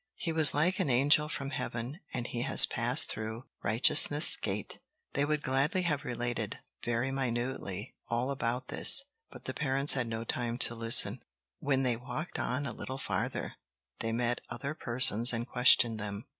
[0.15, 4.79] He was like an angel from heaven, and he has passed through Righteousness' Gate."
[5.13, 10.23] They would gladly have related, very minutely, all about this, but the parents had no
[10.23, 11.21] time to listen.
[11.59, 13.57] When they had walked on a little farther,
[13.99, 16.25] they met other persons and questioned them.